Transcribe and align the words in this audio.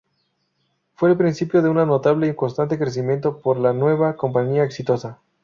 Fue 0.95 1.11
el 1.11 1.15
principio 1.17 1.61
de 1.61 1.69
un 1.69 1.75
notable 1.75 2.25
y 2.27 2.33
constante 2.33 2.79
crecimiento 2.79 3.39
para 3.39 3.59
la 3.59 3.71
nueva 3.71 4.15
compañía 4.17 4.63
exitosa. 4.63 5.19